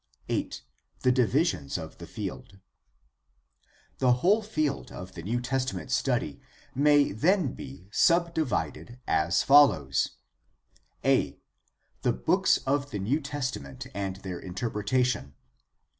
[0.29, 0.63] 8.
[1.01, 2.57] The divisions of the field.—
[3.99, 6.41] The whole field of the New Testament study
[6.73, 10.13] may then be subdivided as follows:
[11.05, 11.37] I.
[12.01, 15.35] The Books of the New Testament and Their Interpretation.